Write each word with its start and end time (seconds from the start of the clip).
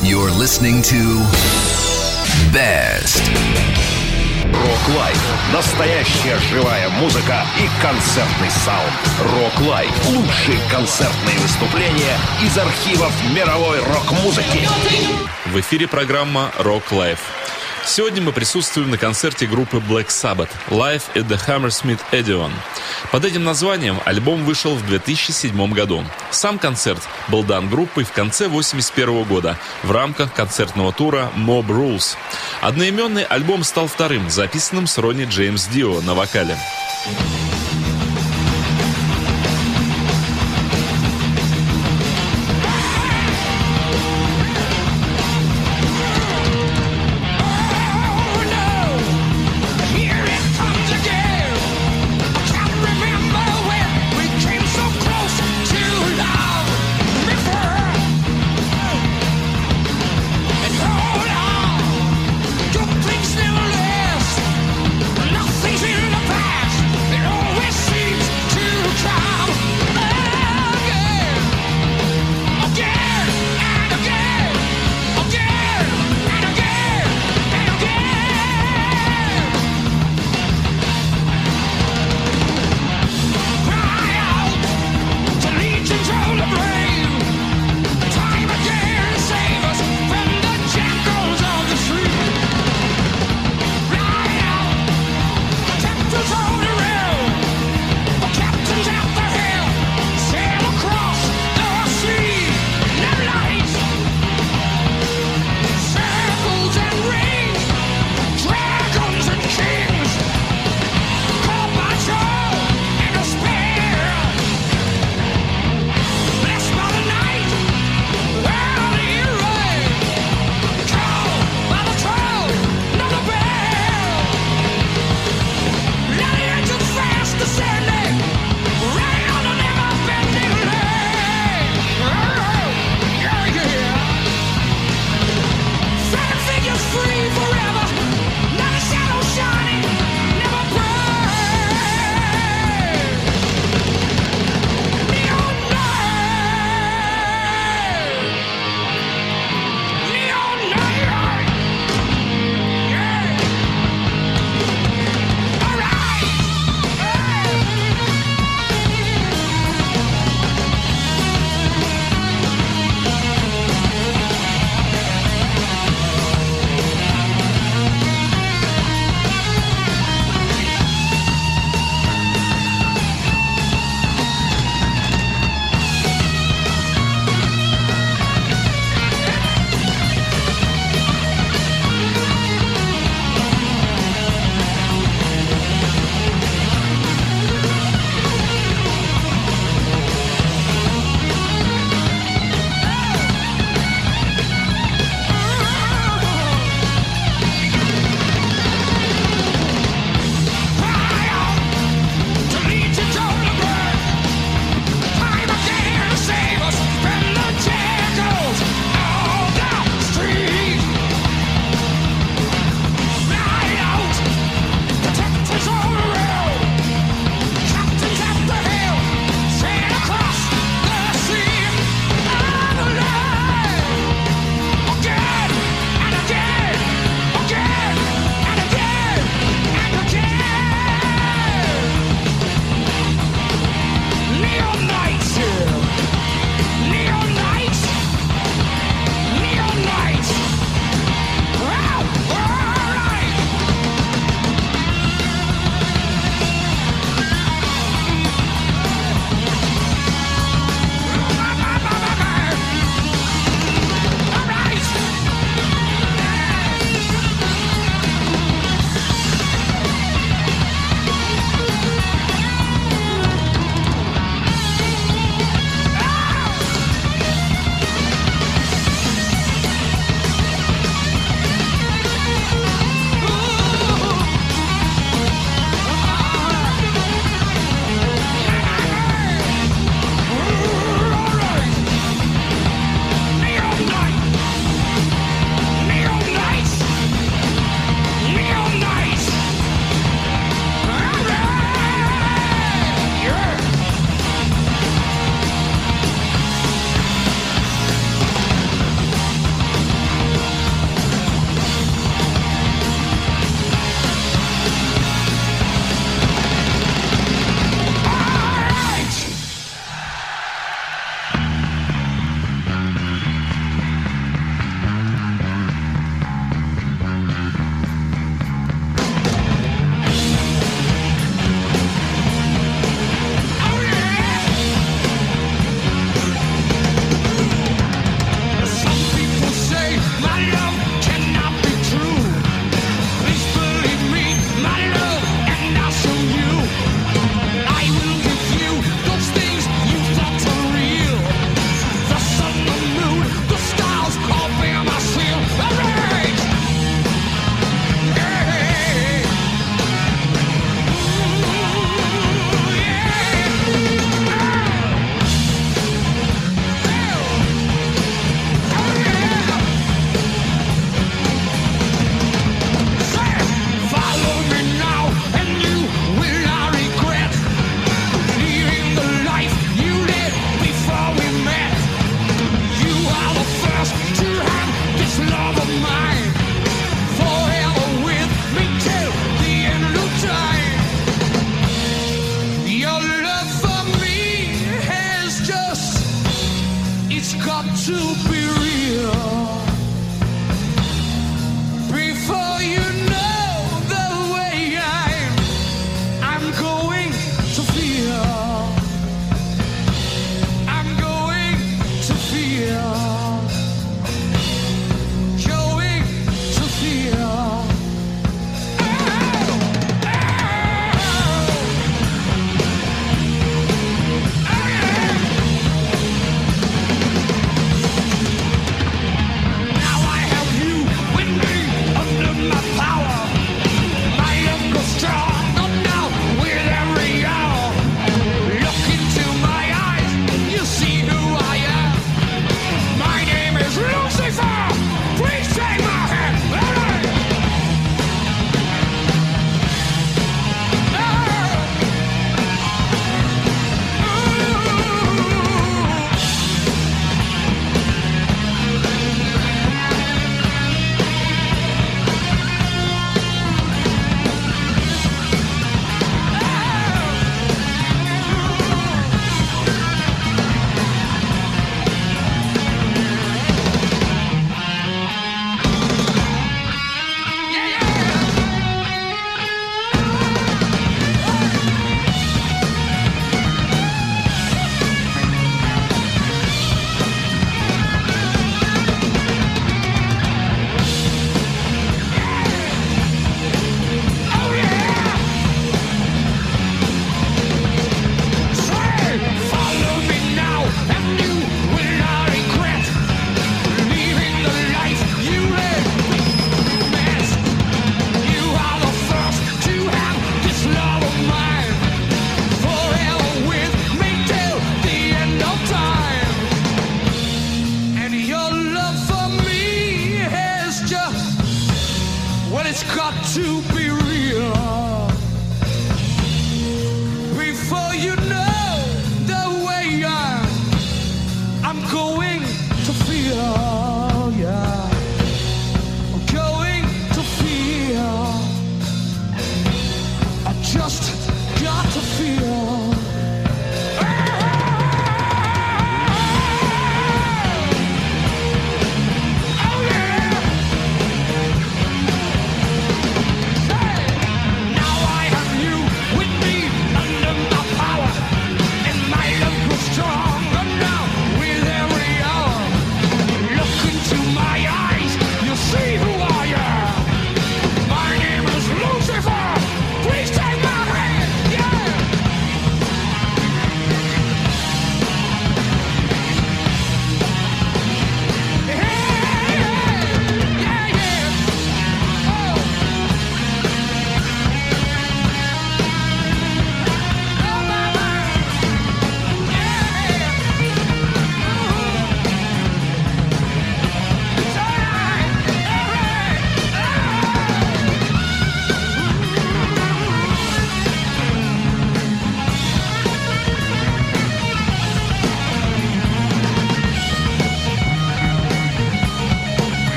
You're 0.00 0.30
listening 0.30 0.80
to 0.82 1.26
Best. 2.52 3.20
Рок 4.44 4.96
Лайф. 4.96 5.18
Настоящая 5.52 6.38
живая 6.38 6.88
музыка 7.00 7.44
и 7.58 7.82
концертный 7.82 8.48
саунд. 8.64 8.92
Рок 9.34 9.68
Лайф. 9.68 9.90
Лучшие 10.10 10.58
концертные 10.70 11.36
выступления 11.38 12.16
из 12.44 12.56
архивов 12.56 13.12
мировой 13.34 13.80
рок-музыки. 13.80 14.68
В 15.46 15.58
эфире 15.58 15.88
программа 15.88 16.52
Rock 16.58 16.90
Life. 16.92 17.18
Сегодня 17.88 18.20
мы 18.20 18.32
присутствуем 18.32 18.90
на 18.90 18.98
концерте 18.98 19.46
группы 19.46 19.78
Black 19.78 20.08
Sabbath 20.08 20.50
Live 20.68 21.04
at 21.14 21.26
the 21.26 21.40
Hammersmith 21.48 22.00
Odeon. 22.12 22.52
Под 23.10 23.24
этим 23.24 23.44
названием 23.44 23.98
альбом 24.04 24.44
вышел 24.44 24.74
в 24.74 24.86
2007 24.86 25.72
году. 25.72 26.04
Сам 26.30 26.58
концерт 26.58 27.00
был 27.28 27.42
дан 27.42 27.70
группой 27.70 28.04
в 28.04 28.12
конце 28.12 28.44
1981 28.44 29.24
года 29.24 29.58
в 29.82 29.90
рамках 29.90 30.34
концертного 30.34 30.92
тура 30.92 31.32
Mob 31.34 31.66
Rules. 31.68 32.16
Одноименный 32.60 33.24
альбом 33.24 33.64
стал 33.64 33.88
вторым, 33.88 34.28
записанным 34.28 34.86
с 34.86 34.98
Ронни 34.98 35.24
Джеймс 35.24 35.66
Дио 35.68 36.02
на 36.02 36.14
вокале. 36.14 36.58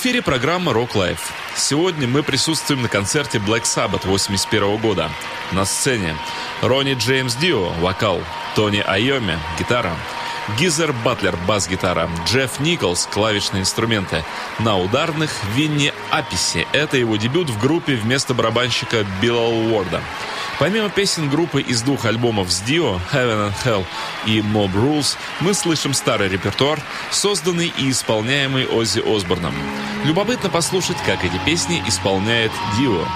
Эфире 0.00 0.22
программа 0.22 0.72
Rock 0.72 0.92
Life. 0.94 1.20
Сегодня 1.54 2.08
мы 2.08 2.22
присутствуем 2.22 2.80
на 2.80 2.88
концерте 2.88 3.36
Black 3.36 3.64
Sabbath 3.64 4.06
81 4.06 4.78
года. 4.78 5.10
На 5.52 5.66
сцене 5.66 6.16
Ронни 6.62 6.94
Джеймс 6.94 7.34
Дио– 7.34 7.68
вокал, 7.80 8.22
Тони 8.56 8.78
Айоми– 8.78 9.38
гитара, 9.58 9.94
Гизер 10.58 10.94
Батлер– 11.04 11.36
бас-гитара, 11.46 12.08
Джефф 12.26 12.60
Николс– 12.60 13.06
клавишные 13.12 13.60
инструменты. 13.60 14.24
На 14.58 14.78
ударных 14.78 15.32
Винни 15.54 15.92
Аписи– 16.10 16.66
это 16.72 16.96
его 16.96 17.16
дебют 17.16 17.50
в 17.50 17.60
группе 17.60 17.94
вместо 17.94 18.32
барабанщика 18.32 19.04
Билла 19.20 19.48
Уорда. 19.48 20.00
Помимо 20.60 20.90
песен 20.90 21.30
группы 21.30 21.62
из 21.62 21.80
двух 21.80 22.04
альбомов 22.04 22.52
с 22.52 22.60
Дио, 22.60 23.00
Heaven 23.14 23.50
and 23.50 23.54
Hell 23.64 23.86
и 24.26 24.40
Mob 24.40 24.74
Rules, 24.74 25.16
мы 25.40 25.54
слышим 25.54 25.94
старый 25.94 26.28
репертуар, 26.28 26.78
созданный 27.10 27.72
и 27.78 27.90
исполняемый 27.90 28.66
Оззи 28.66 29.00
Осборном. 29.00 29.54
Любопытно 30.04 30.50
послушать, 30.50 30.98
как 31.06 31.24
эти 31.24 31.40
песни 31.46 31.82
исполняет 31.88 32.52
Дио. 32.78 33.06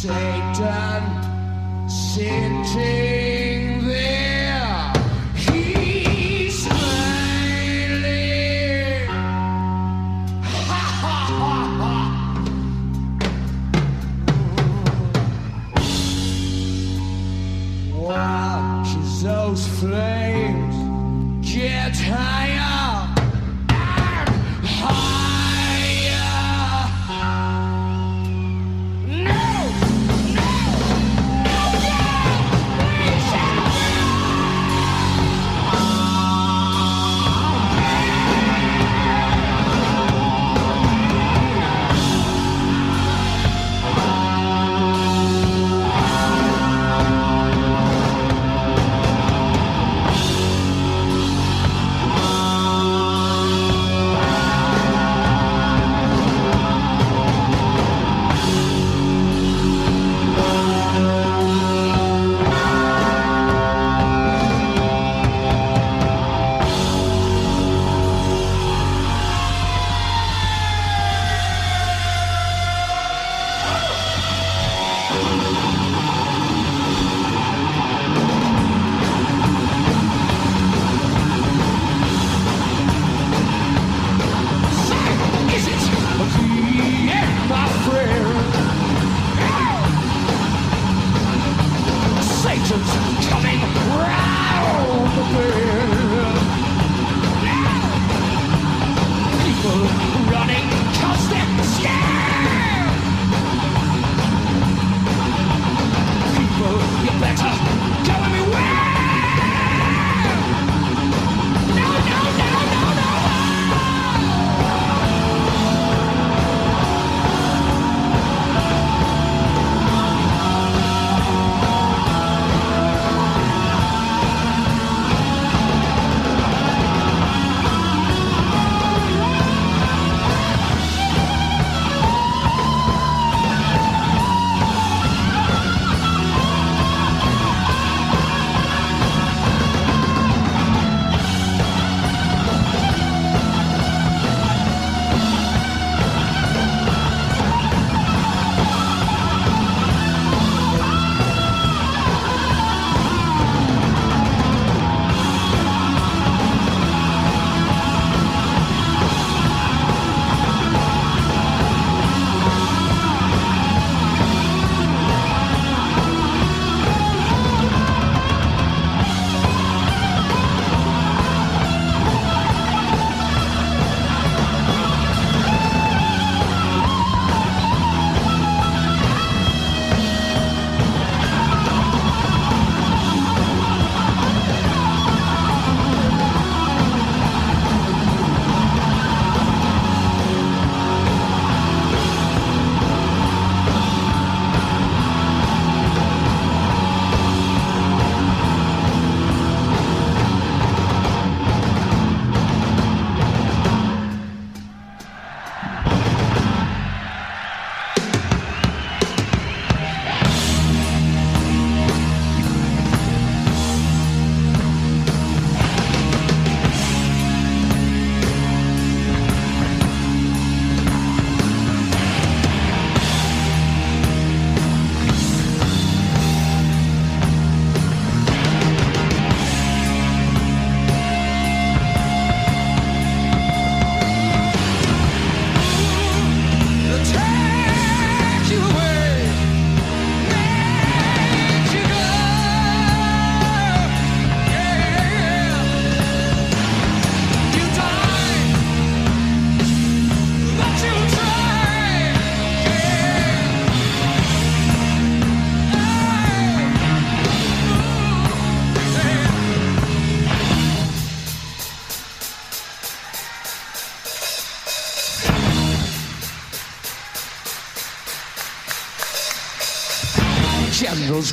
Satan 0.00 1.04
sitting 1.86 3.29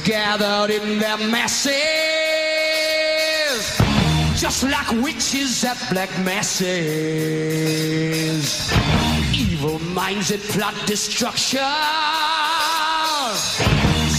gathered 0.07 0.71
in 0.71 0.99
their 0.99 1.17
masses, 1.17 1.73
just 4.39 4.63
like 4.63 4.89
witches 5.03 5.65
at 5.65 5.77
black 5.91 6.09
masses. 6.23 6.71
Evil 9.35 9.79
minds 9.79 10.29
that 10.29 10.39
plot 10.53 10.73
destruction, 10.85 11.59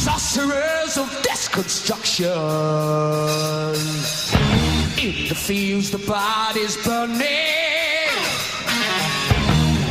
sorcerers 0.04 0.98
of 0.98 1.08
deconstruction. 1.24 2.36
In 5.02 5.28
the 5.28 5.34
fields, 5.34 5.90
the 5.90 5.98
bodies 6.06 6.76
burning 6.84 7.22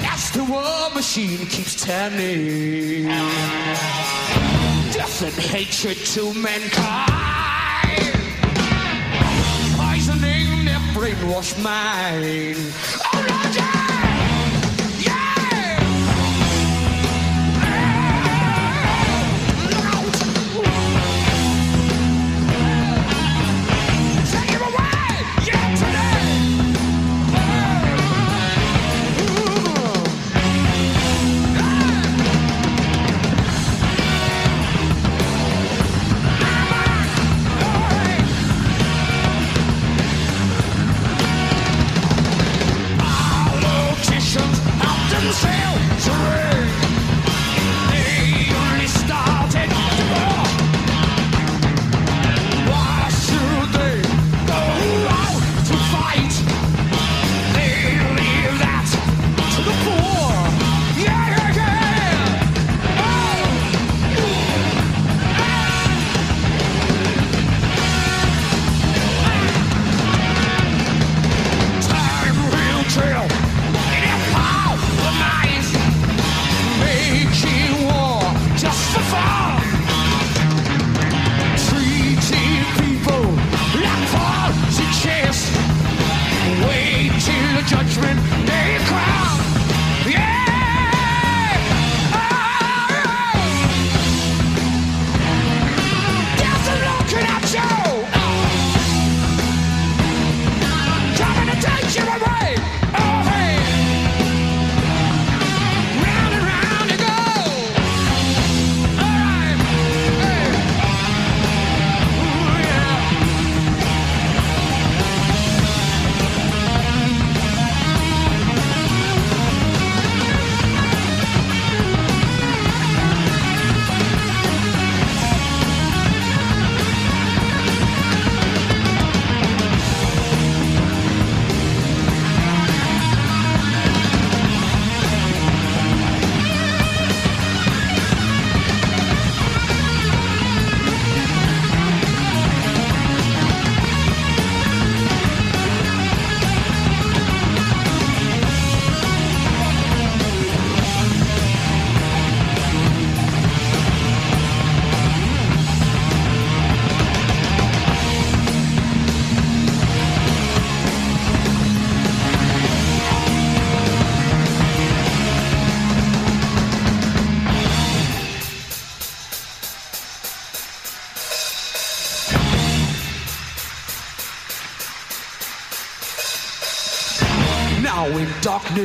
as 0.05 0.29
the 0.29 0.43
war 0.43 0.91
machine 0.93 1.47
keeps 1.47 1.83
turning. 1.83 3.09
And 5.09 5.33
hatred 5.33 5.97
to 6.13 6.31
mankind, 6.33 6.75
poisoning 9.75 10.65
their 10.65 10.79
brainwashed 10.93 11.57
mind. 11.63 12.57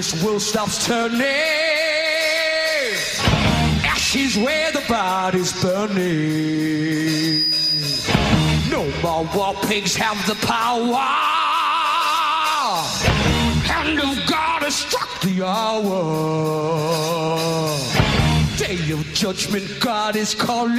Darkness 0.02 0.24
world 0.24 0.42
stops 0.42 0.86
turning. 0.86 1.20
Ashes 3.84 4.36
where 4.36 4.72
the 4.72 4.82
body's 4.88 5.52
burning. 5.62 7.50
No 8.70 8.84
more 9.02 9.24
war 9.34 9.54
pigs 9.66 9.94
have 9.96 10.26
the 10.26 10.34
power. 10.46 10.96
Hand 13.64 13.98
of 14.00 14.26
God 14.28 14.62
has 14.62 14.74
struck 14.74 15.20
the 15.20 15.44
hour. 15.44 16.02
Day 18.56 18.92
of 18.92 19.04
judgment 19.14 19.68
God 19.80 20.16
is 20.16 20.34
calling. 20.34 20.78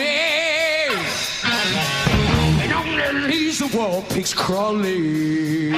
And 2.61 2.73
only 2.73 3.27
leaves 3.27 3.59
the 3.59 3.77
war 3.77 4.03
pigs 4.09 4.33
crawling 4.33 5.73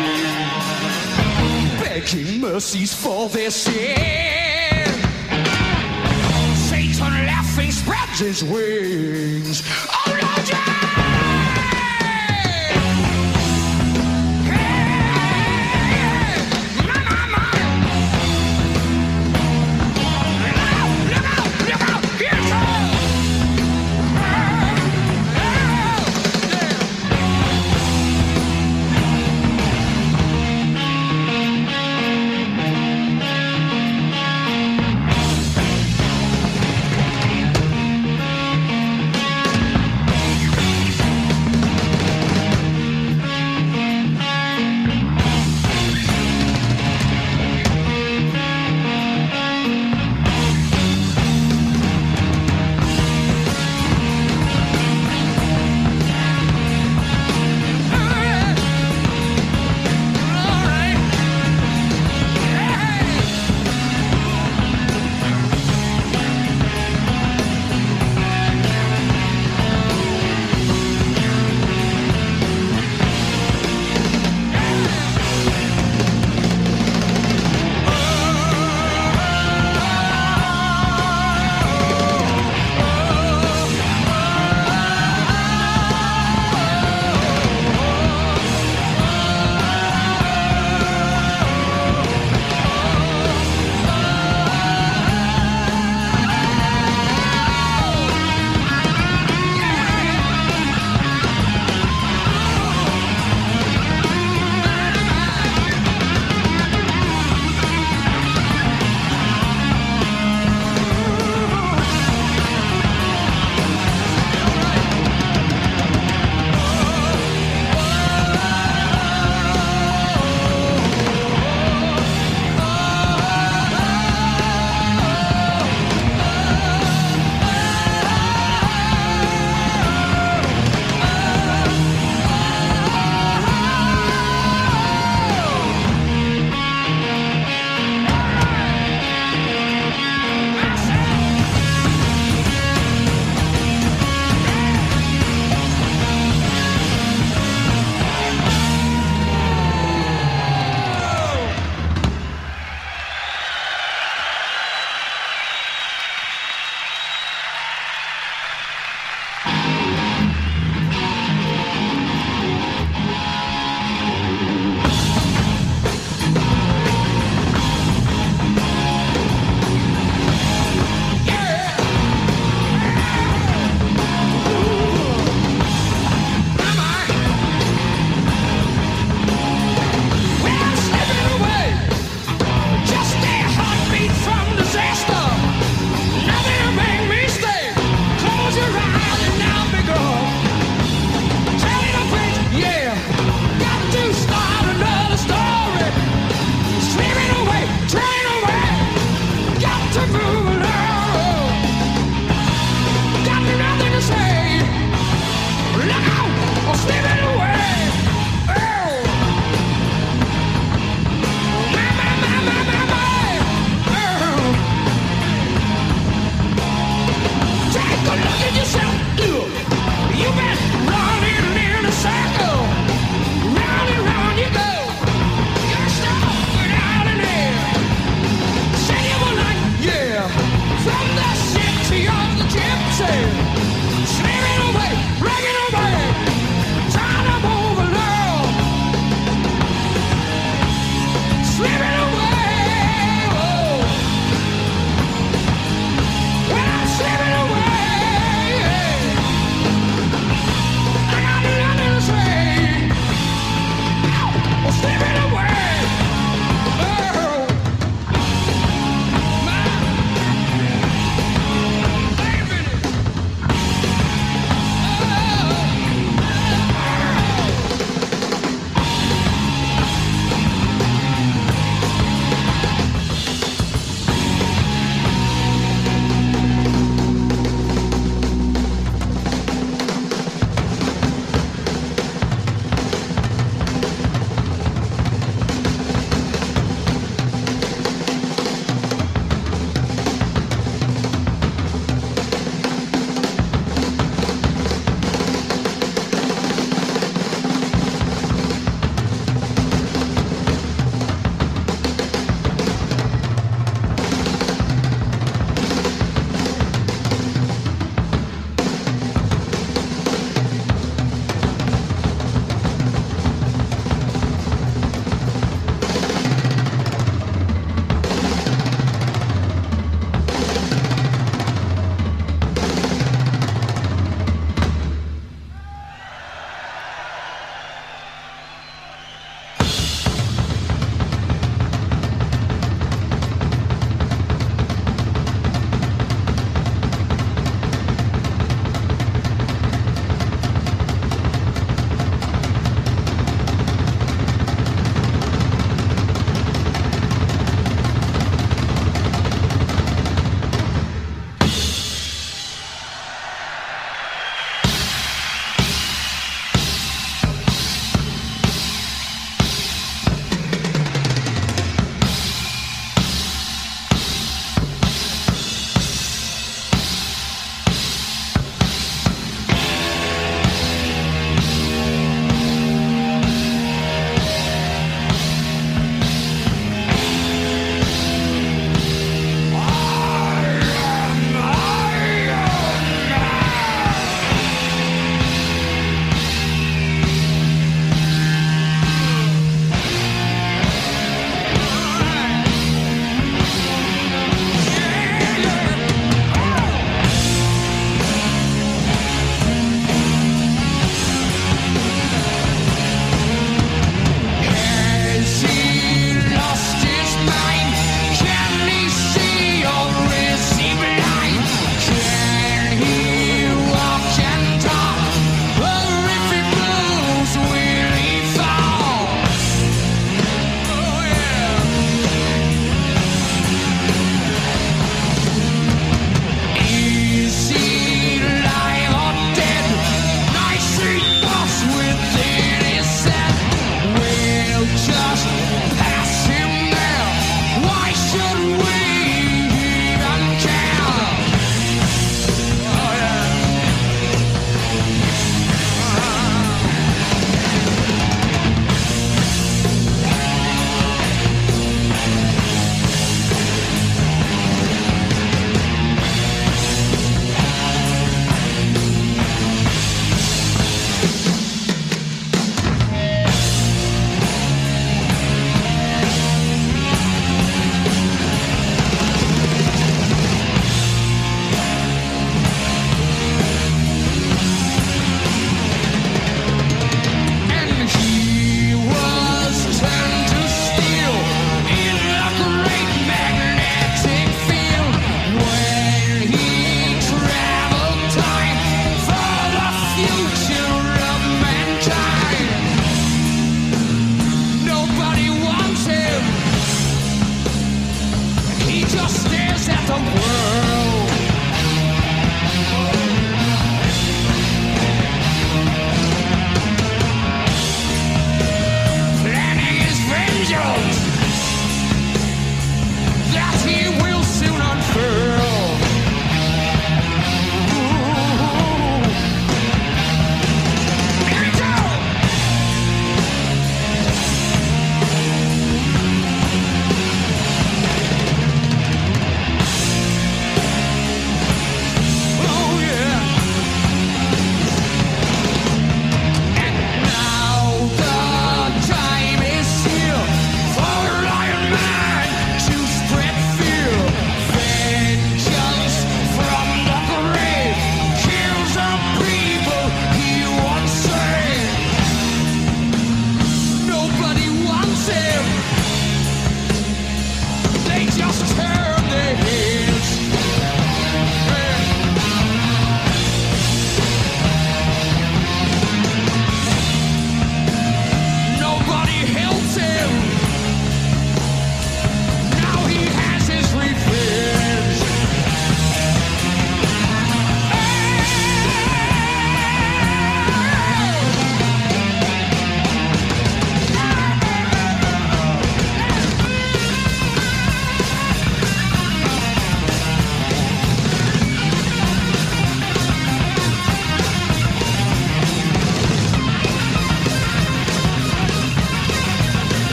begging 1.95 2.41
mercies 2.41 2.93
for 2.93 3.29
their 3.29 3.49
sin. 3.49 4.85
Satan 6.67 7.25
laughing 7.25 7.71
spreads 7.71 8.19
his 8.19 8.43
wings. 8.43 9.63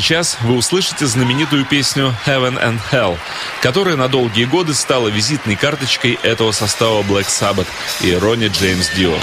Сейчас 0.00 0.38
вы 0.40 0.56
услышите 0.56 1.06
знаменитую 1.06 1.66
песню 1.66 2.14
Heaven 2.26 2.58
and 2.58 2.80
Hell, 2.90 3.18
которая 3.60 3.96
на 3.96 4.08
долгие 4.08 4.44
годы 4.44 4.72
стала 4.74 5.08
визитной 5.08 5.56
карточкой 5.56 6.18
этого 6.22 6.52
состава 6.52 7.02
Black 7.02 7.26
Sabbath 7.26 7.66
и 8.00 8.14
Ронни 8.14 8.48
Джеймс 8.48 8.88
Дио. 8.96 9.14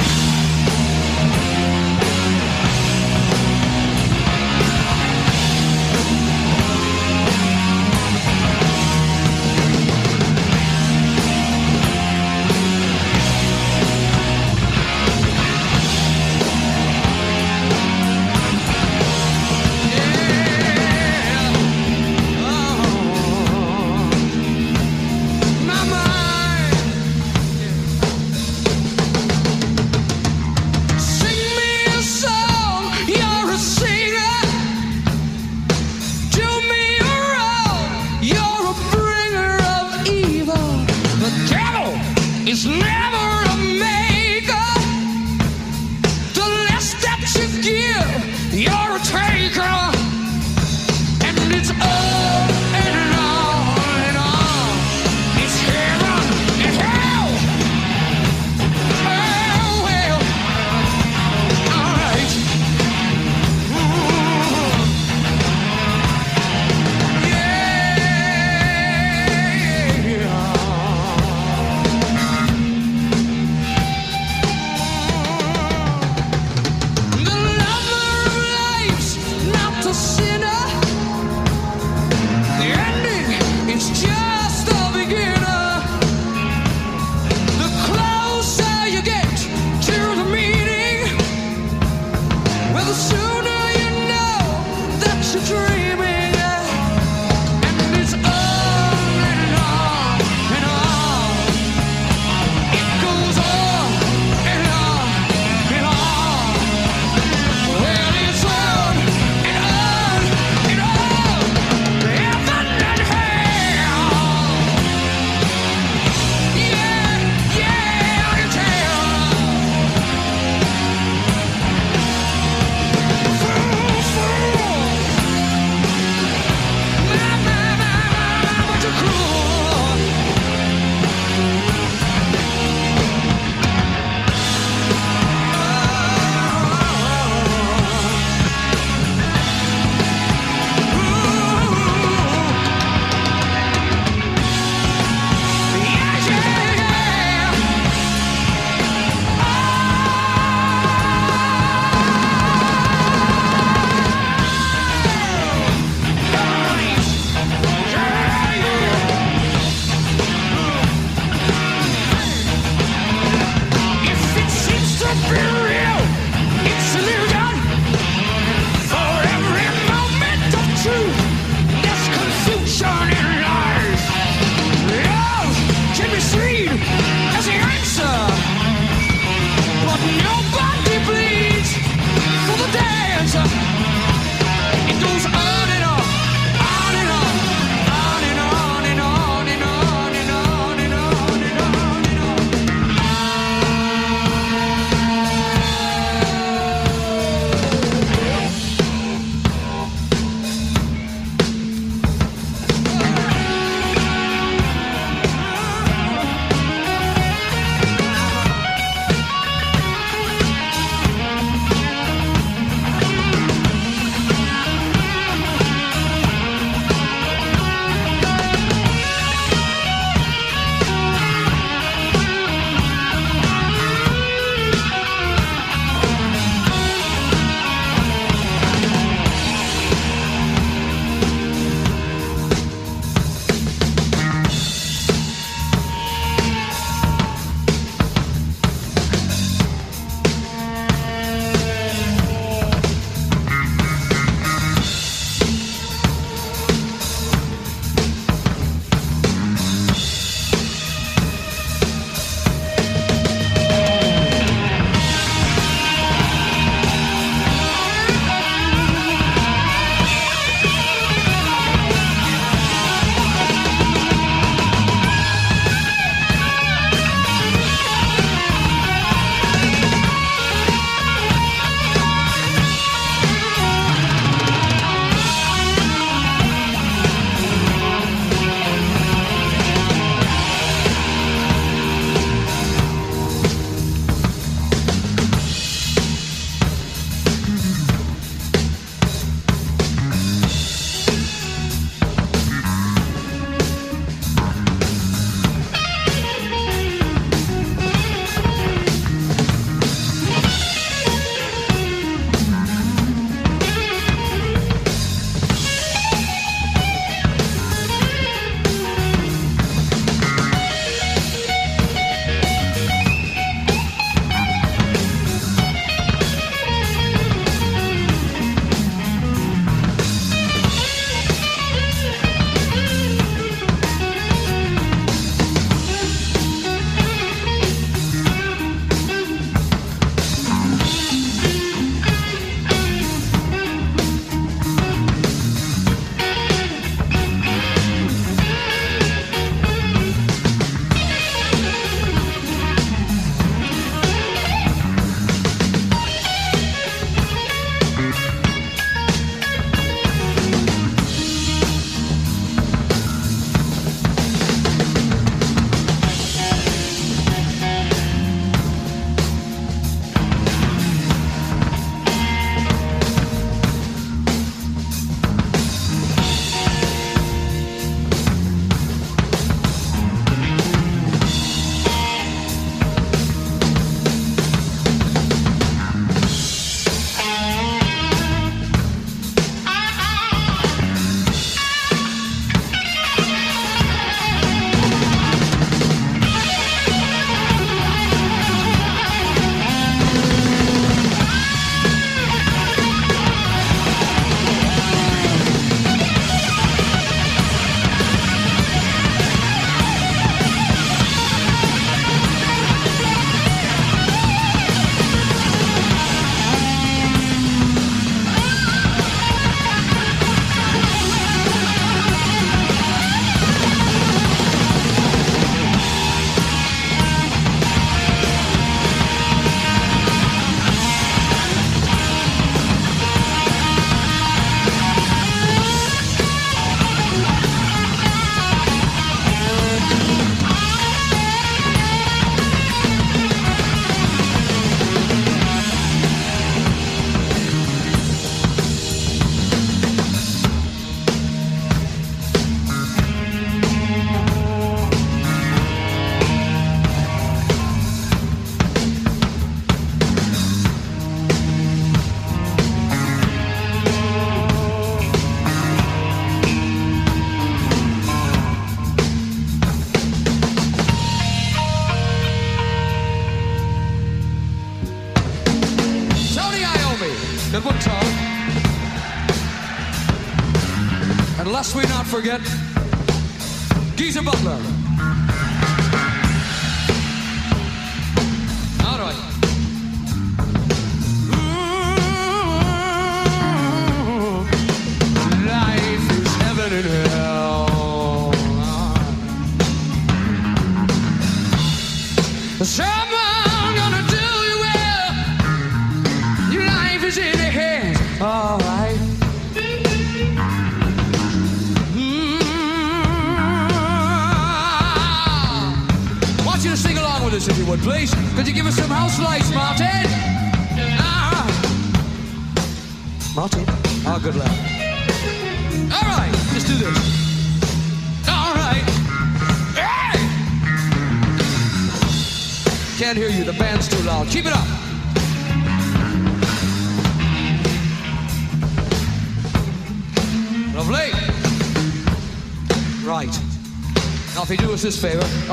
Forget 472.18 472.57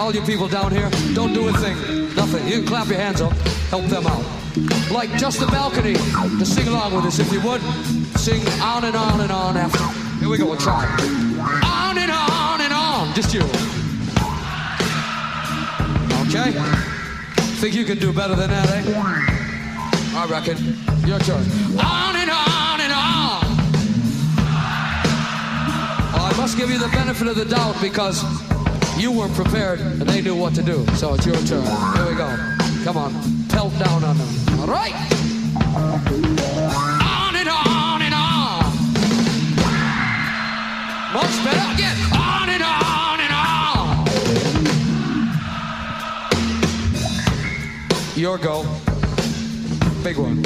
all 0.05 0.15
you 0.15 0.21
people 0.21 0.47
down 0.47 0.71
here, 0.71 0.91
don't 1.15 1.33
do 1.33 1.49
a 1.49 1.53
thing. 1.55 2.15
Nothing. 2.15 2.47
You 2.47 2.59
can 2.59 2.67
clap 2.67 2.89
your 2.89 2.99
hands 2.99 3.23
up. 3.23 3.33
Help 3.73 3.87
them 3.87 4.07
out. 4.07 4.23
Like 4.91 5.11
just 5.17 5.41
the 5.41 5.47
balcony. 5.47 5.95
to 5.95 6.45
sing 6.45 6.69
along 6.69 6.95
with 6.95 7.07
us 7.07 7.19
if 7.21 7.33
you 7.33 7.41
would. 7.41 7.63
Sing 8.19 8.47
on 8.61 8.85
and 8.85 8.95
on 8.95 9.23
and 9.23 9.33
on 9.33 9.57
after. 9.57 9.83
Here 10.21 10.29
we 10.29 10.37
go. 10.37 10.45
We'll 10.45 10.59
try. 10.59 10.85
On 11.65 11.97
and 11.97 12.11
on 12.11 12.61
and 12.61 12.73
on. 12.75 13.15
Just 13.15 13.33
you. 13.33 13.41
Okay? 16.29 16.53
Think 17.63 17.75
you 17.75 17.87
can 17.87 17.97
do 17.99 18.13
better 18.13 18.35
than 18.35 18.51
that, 18.51 18.69
eh? 18.69 18.83
I 20.17 20.27
reckon. 20.29 20.59
Your 21.09 21.19
turn. 21.21 21.45
On 21.81 22.15
and 22.15 22.31
on 22.31 22.81
and 22.85 22.93
on. 22.93 23.41
Well, 26.13 26.25
I 26.27 26.35
must 26.37 26.59
give 26.59 26.69
you 26.69 26.77
the 26.77 26.89
benefit 26.89 27.27
of 27.27 27.37
the 27.37 27.47
doubt 27.47 27.81
because 27.81 28.23
you 28.97 29.13
weren't 29.13 29.35
prepared 29.35 29.81
and 29.81 30.03
they 30.03 30.21
knew 30.21 30.37
what 30.37 30.55
to 30.55 30.63
do. 30.63 30.87
So 30.97 31.15
it's 31.15 31.27
your 31.27 31.37
turn. 31.37 31.65
Here 31.97 32.09
we 32.09 32.15
go. 32.15 32.29
Come 32.85 32.97
on. 32.97 33.13
Pelt 33.49 33.73
down 33.79 34.05
on 34.05 34.17
them. 34.17 34.29
All 34.61 34.67
right. 34.67 34.95
On 35.75 37.37
and 37.37 37.49
on 37.49 38.03
and 38.03 38.15
on. 38.15 38.65
Much 41.13 41.45
better. 41.45 41.75
Again. 41.75 41.97
On 42.13 42.49
and 42.49 42.63
on 42.63 43.21
and 43.21 43.33
on. 43.33 44.07
Your 48.17 48.39
go. 48.39 48.65
Big 50.03 50.19
one. 50.19 50.43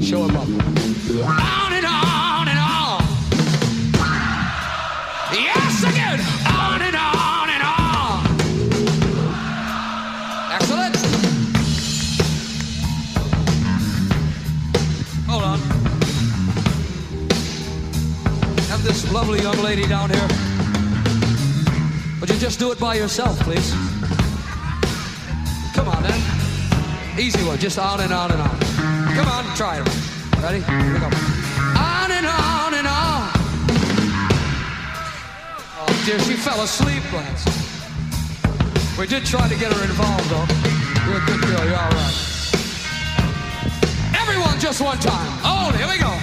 Show 0.00 0.24
him 0.24 0.36
up. 0.36 0.48
On 0.48 1.72
and 1.72 1.86
on. 1.86 2.19
This 18.90 19.12
lovely 19.12 19.40
young 19.40 19.56
lady 19.62 19.86
down 19.86 20.10
here. 20.10 20.28
Would 22.20 22.28
you 22.28 22.38
just 22.38 22.58
do 22.58 22.72
it 22.72 22.80
by 22.80 22.96
yourself, 22.96 23.38
please? 23.38 23.70
Come 25.74 25.86
on, 25.86 26.02
then. 26.02 26.20
Easy 27.16 27.40
one, 27.44 27.56
just 27.58 27.78
on 27.78 28.00
and 28.00 28.12
on 28.12 28.32
and 28.32 28.40
on. 28.42 28.58
Come 29.14 29.28
on, 29.28 29.44
try 29.54 29.78
it. 29.78 29.86
Ready? 30.42 30.58
Here 30.58 30.92
we 30.92 30.98
go. 30.98 31.06
On 31.06 32.10
and 32.10 32.26
on 32.26 32.74
and 32.74 32.88
on. 32.88 33.30
Oh 35.78 36.02
dear, 36.04 36.18
she 36.18 36.34
fell 36.34 36.60
asleep 36.60 37.04
last. 37.12 37.46
We 38.98 39.06
did 39.06 39.24
try 39.24 39.46
to 39.48 39.54
get 39.54 39.72
her 39.72 39.84
involved 39.84 40.28
though. 40.30 40.48
You're 41.06 41.22
a 41.22 41.26
good 41.26 41.40
girl, 41.42 41.64
you're 41.64 41.78
all 41.78 41.94
right. 41.94 42.16
Everyone, 44.18 44.58
just 44.58 44.80
one 44.80 44.98
time. 44.98 45.30
Oh, 45.44 45.70
here 45.78 45.86
we 45.86 45.96
go. 45.96 46.19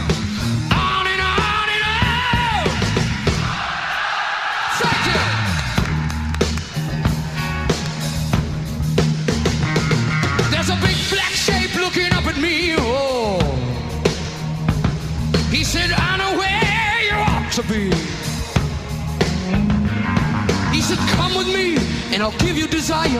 And 22.18 22.24
I'll 22.24 22.40
give 22.40 22.58
you 22.58 22.68
desire. 22.68 23.20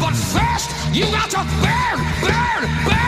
But 0.00 0.14
first, 0.14 0.70
you 0.94 1.04
got 1.12 1.28
to 1.28 1.44
burn, 1.60 1.98
burn, 2.22 2.62
burn, 2.86 3.01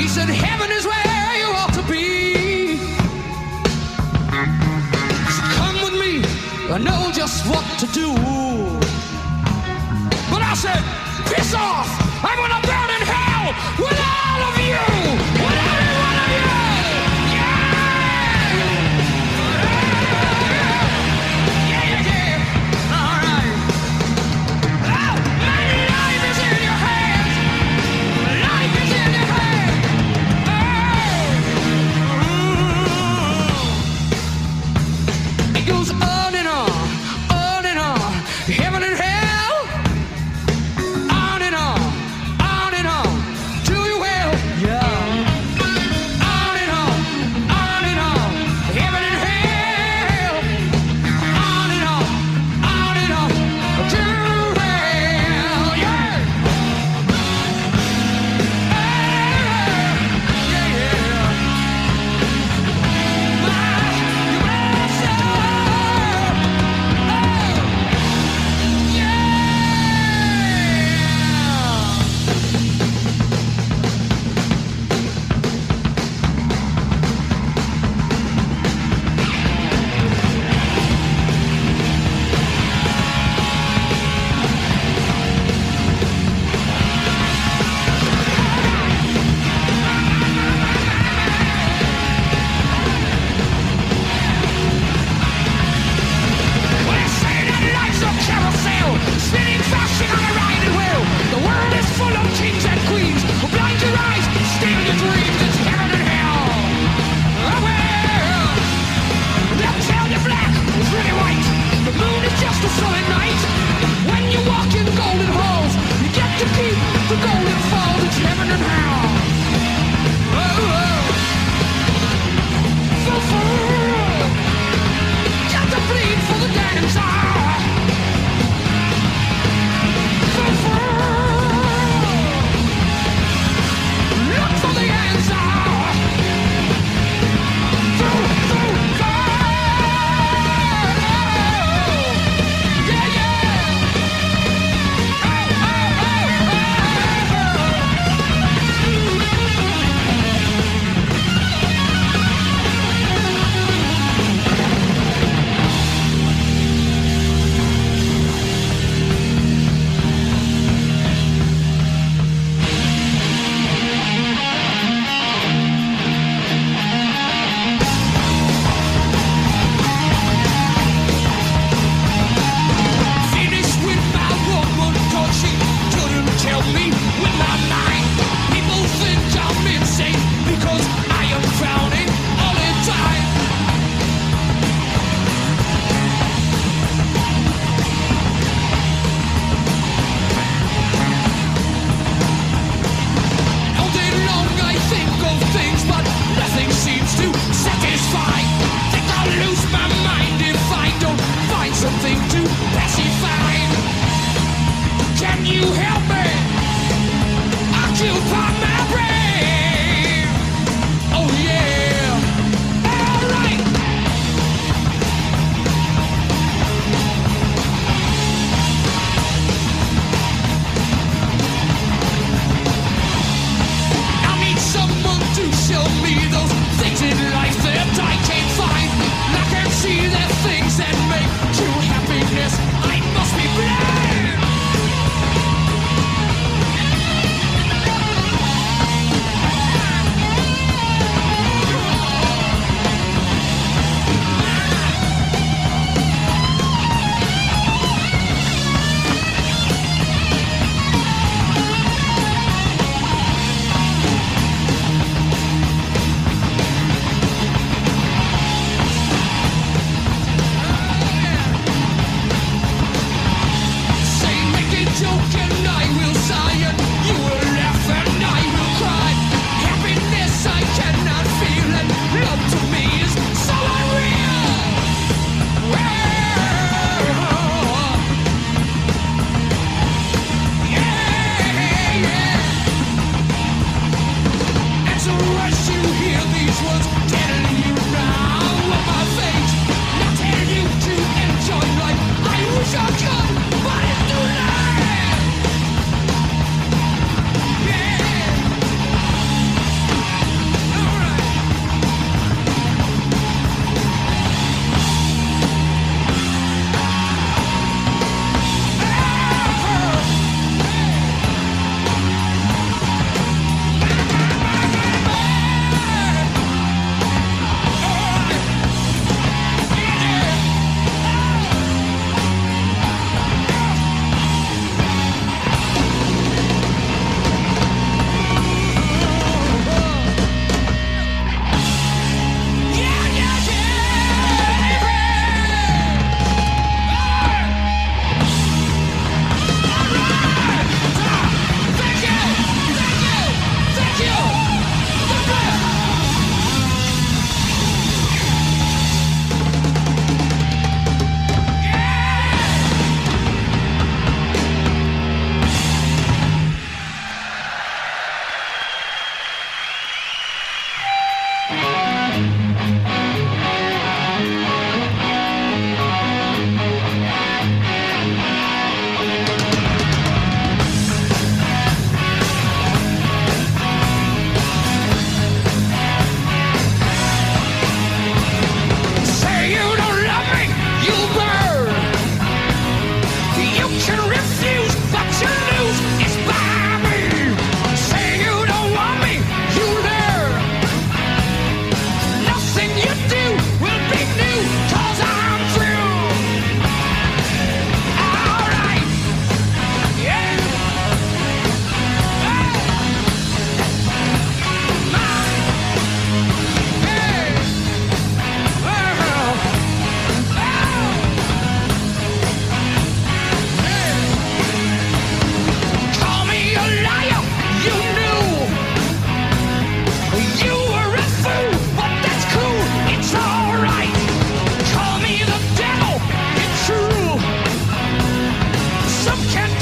He 0.00 0.08
said, 0.08 0.30
Heaven 0.30 0.70
is 0.72 0.86
where 0.86 1.36
you 1.36 1.48
ought 1.60 1.74
to 1.74 1.82
be. 1.82 2.78
Said, 5.36 5.50
Come 5.60 5.76
with 5.82 5.92
me, 6.00 6.24
I 6.72 6.78
know 6.78 7.12
just 7.12 7.46
what 7.46 7.66
to 7.80 7.86
do. 7.88 8.14
But 10.30 10.40
I 10.40 10.54
said, 10.54 10.82
Piss 11.26 11.52
off! 11.52 11.86
I'm 12.24 12.38
gonna 12.38 12.66
burn 12.66 12.90
in 12.96 13.02
hell 13.06 13.54
with 13.78 14.19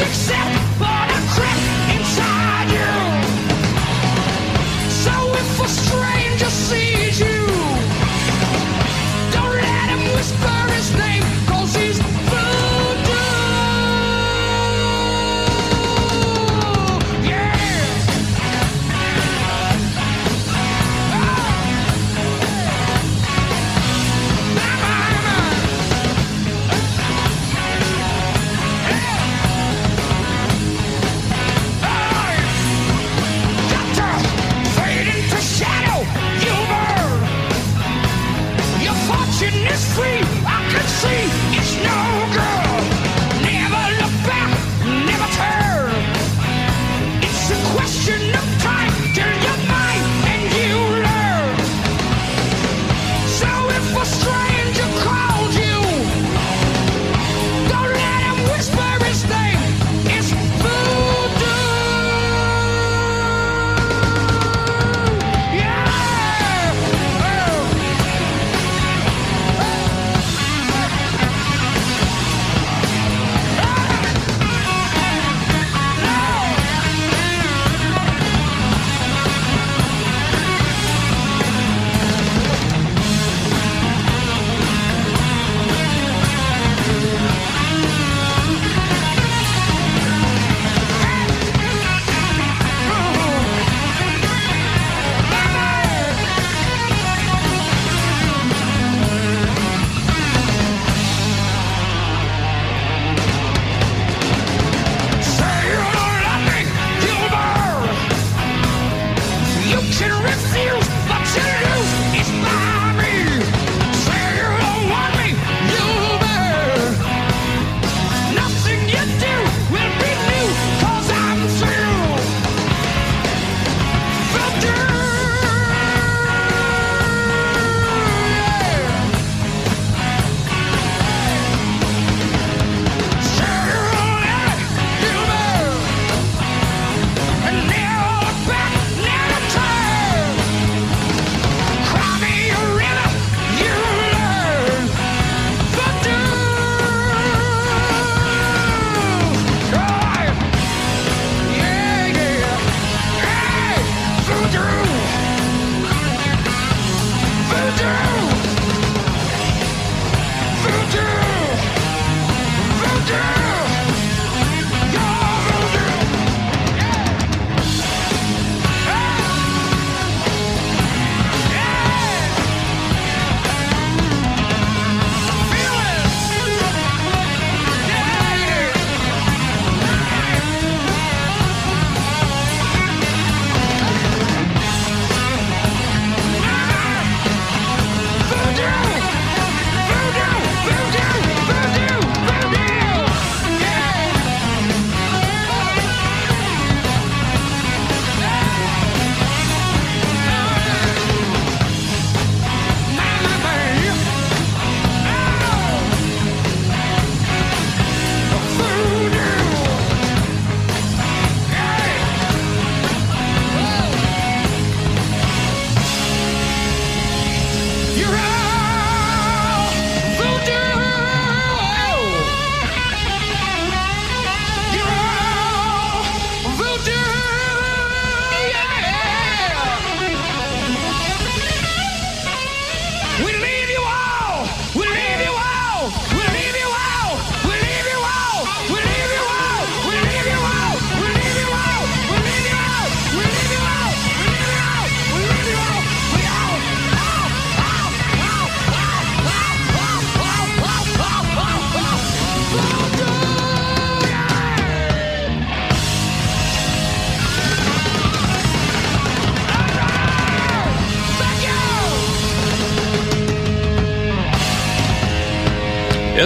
yourself. 0.00 0.97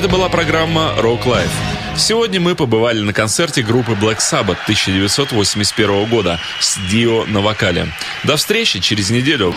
Это 0.03 0.11
была 0.11 0.29
программа 0.29 0.97
Rock 0.99 1.27
Life. 1.27 1.53
Сегодня 1.97 2.41
мы 2.41 2.57
побывали 2.57 2.99
на 3.03 3.13
концерте 3.13 3.63
группы 3.63 3.93
Black 3.93 4.19
Sabbath 4.19 4.59
1981 4.65 6.07
года 6.07 6.41
с 6.59 6.77
Дио 6.91 7.25
на 7.27 7.41
вокале. 7.41 7.87
До 8.25 8.37
встречи 8.37 8.81
через 8.81 9.11
неделю. 9.11 9.55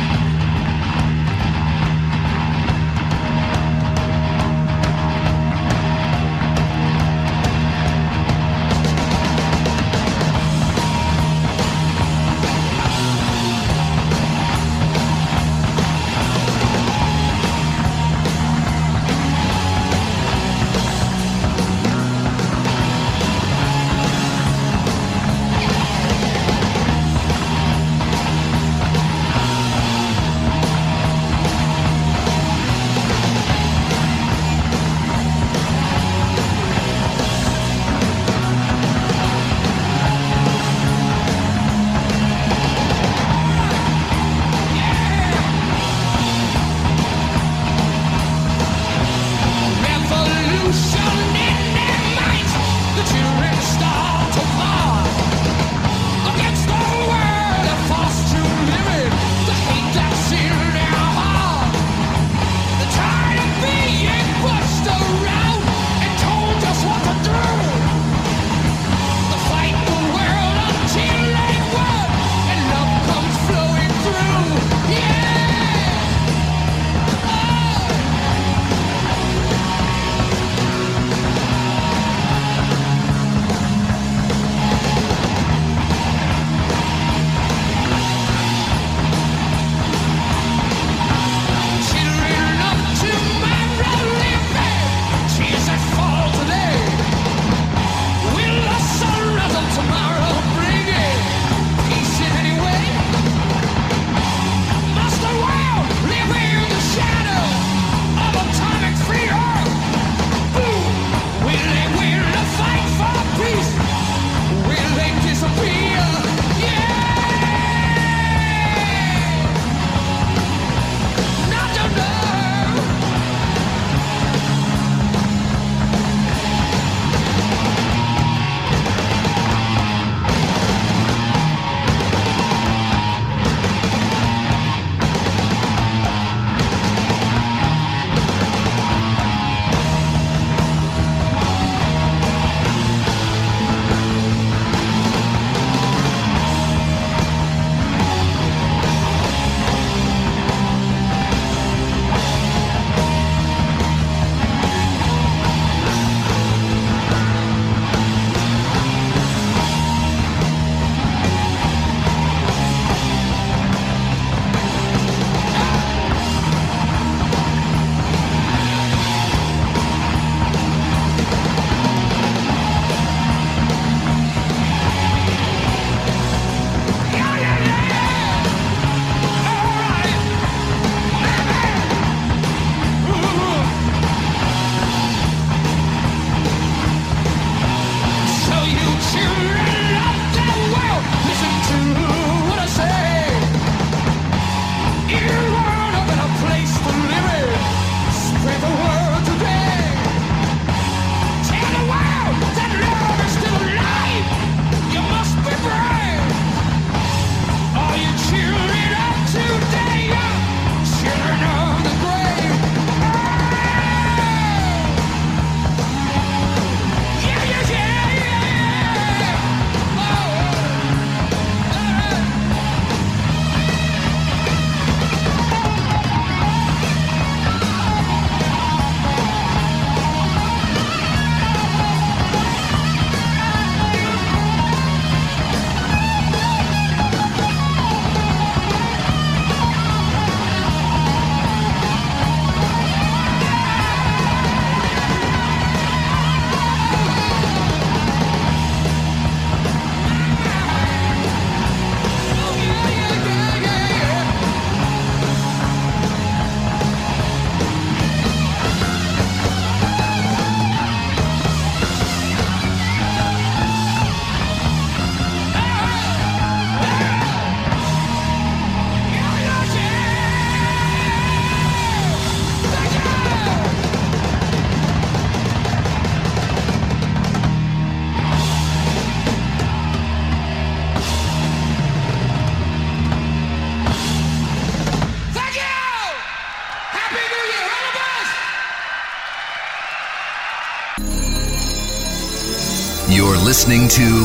Listening 293.67 293.87
to. 293.87 294.24